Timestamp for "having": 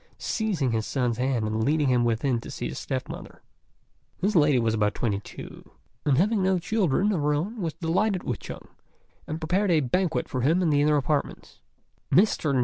6.17-6.41